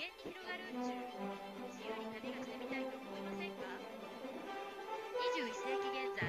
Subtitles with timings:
[0.00, 0.96] 無限に広がる宇宙
[1.68, 3.68] 自由に旅がしてみたいと思いませんか
[5.36, 6.24] 21世紀現在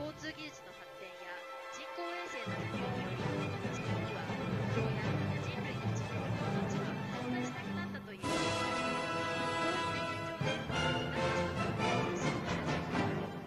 [0.00, 1.28] 交通技術の発展や
[1.76, 4.24] 人工衛星の普及により地球には
[4.72, 5.04] 人や
[5.44, 6.88] 人類の知能命が
[7.20, 12.72] 存在しなくなったというこういった現状で私たちの文明や進化の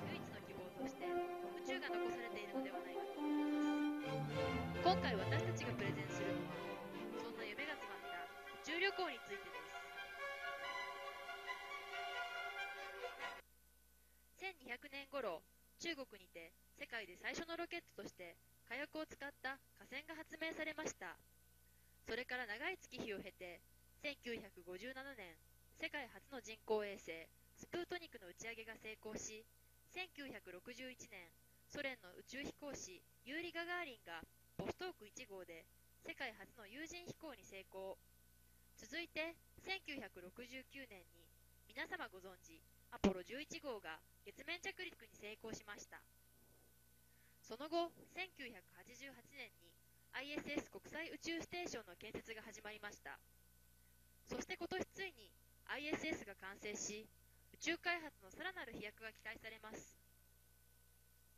[0.05, 3.49] 唯一の希望として宇宙が残されているのではないかと思い
[3.97, 4.29] ます
[4.85, 6.64] 今回私たちがプレゼンするのは
[8.95, 9.59] 宇宙旅行についてで
[14.39, 14.55] す。
[14.63, 15.43] 1200年頃
[15.79, 21.17] 中国にて世界で最初のロケットとして火薬を使った火箭が発明されました。
[22.07, 23.59] それから長い月日を経て
[23.99, 25.35] 1957年
[25.75, 27.27] 世界初の人工衛星
[27.57, 29.43] スプートニクの打ち上げが成功し
[29.91, 31.27] 1961年
[31.67, 34.21] ソ連の宇宙飛行士ユーリ・ガガーリンが
[34.55, 35.65] ボストーク1号で
[36.07, 37.97] 世界初の有人飛行に成功。
[38.77, 41.25] 続いて1969年に
[41.67, 42.59] 皆様ご存知
[42.91, 45.99] アポロ11号が月面着陸に成功しました。
[47.41, 49.71] その後1988年に
[50.15, 53.19] ISS 国際宇宙ステーションの建設が始まりました。
[54.27, 55.31] そして今年ついに
[55.67, 57.07] ISS が完成し
[57.53, 59.95] 宇宙開発のさらなる飛躍が期待されます。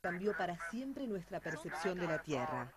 [0.02, 2.72] Cambió para siempre nuestra percepción de la Tierra.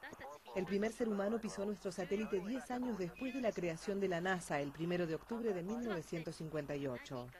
[0.56, 4.20] El primer ser humano pisó nuestro satélite 10 años después de la creación de la
[4.20, 7.30] NASA, el 1 de octubre de 1958.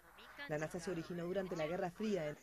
[0.48, 2.28] La NASA se originó durante la Guerra Fría.
[2.28, 2.36] En...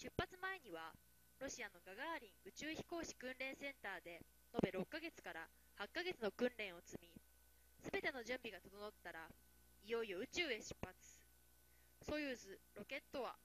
[0.00, 0.96] 出発前には
[1.44, 4.24] ロシアのガガーリン宇宙飛行士訓練センターで
[4.56, 5.44] 延べ6ヶ月から
[5.76, 7.12] 8ヶ月の訓練を積み
[7.84, 10.96] 全ての準備が整ったらいよいよ宇宙へ出発。
[12.00, 13.36] ソユーズロケットは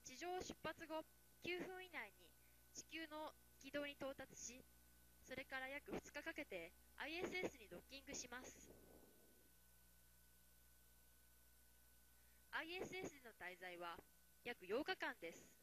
[0.00, 1.04] 地上出発後
[1.44, 2.24] 9分以内に
[2.72, 4.64] 地球の軌道に到達し
[5.20, 6.72] それから約2日かけて
[7.04, 8.72] ISS にドッキングします。
[12.56, 14.00] ISS での滞在は
[14.48, 15.61] 約8日間です。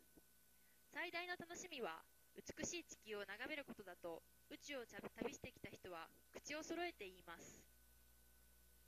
[0.93, 2.01] 最大の楽しみは
[2.33, 7.61] 美しい地球を眺めることだと宇宙を旅してきた人は口を揃えて言います。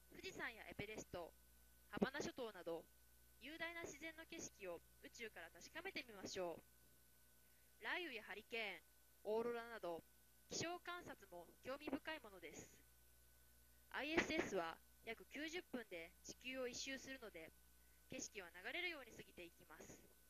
[0.09, 1.31] 富士山やエベレスト
[1.89, 2.83] ハバナ諸島など
[3.41, 6.61] 雄大な自然の景色を宇宙から確かめてみましょう。
[7.81, 10.01] 雷雨やハリケーンオーロラなど
[10.49, 12.69] 気象観察も興味深いものです。
[13.91, 17.49] ISS は約90分で地球を一周するので
[18.09, 20.20] 景色は流れるように過ぎていきます。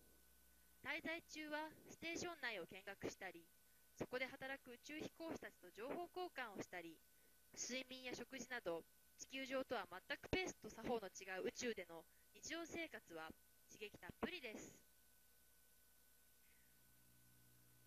[0.83, 3.45] 滞在中はステーション内を見学したり
[3.97, 6.97] そこで働く宇宙飛行士たちと情報交換をしたり
[7.53, 8.83] 睡眠や食事など
[9.21, 12.01] 地球上とは全くペースと作法の違う宇宙での
[12.33, 13.29] 日常生活は
[13.69, 14.73] 刺激たっぷりです。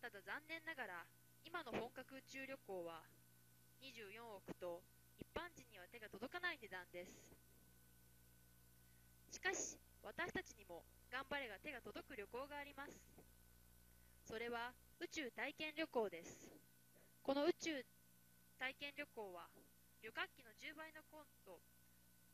[0.00, 1.06] ただ残念ながら
[1.44, 3.02] 今の本格宇宙旅行は
[3.82, 4.80] 24億と
[5.18, 7.10] 一般人には手が届かない値段です。
[9.32, 12.92] しかし私たちにも頑張れが手が届く旅行があります。
[14.28, 16.52] それは宇宙体験旅行です。
[17.24, 17.72] この宇宙
[18.60, 19.48] 体験旅行は
[20.04, 21.56] 旅客機の10倍の高度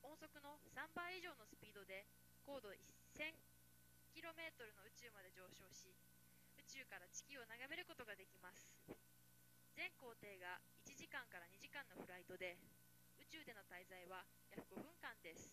[0.03, 2.07] 音速の3倍以上のスピードで
[2.43, 4.19] 高度 1000km
[4.75, 5.95] の宇宙まで上昇し
[6.59, 8.67] 宇宙から地球を眺めることができます。
[9.81, 12.59] 全行程が1時間から2時間のフライトで
[13.17, 15.49] 宇宙での滞在は約5分間です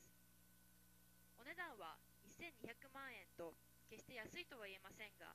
[1.39, 1.95] お値段は
[2.37, 3.53] 1200万円と
[3.89, 5.33] 決して安いとは言えませんが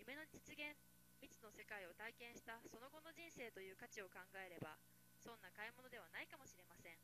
[0.00, 0.74] 夢の実現
[1.20, 4.80] 未知の世界を体験したその後の人生という価値を考えれば
[5.20, 6.98] そんな買い物ではないかもしれません。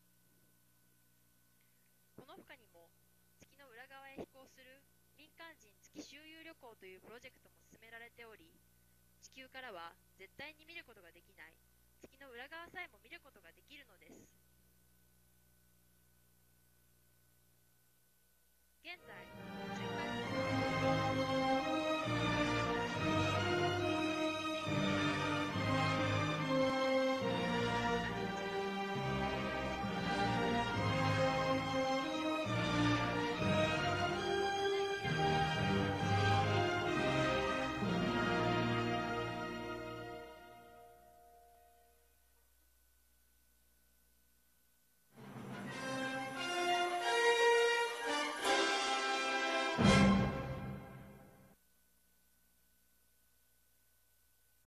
[2.19, 2.91] この他にも
[3.39, 4.83] 月の裏側へ飛行する
[5.15, 8.51] 民間人月周遊旅行というプロジェクトも進められており
[9.23, 11.55] 地球からは絶対に見ることができない
[12.03, 14.48] 月の裏側さえも見ることができるのです。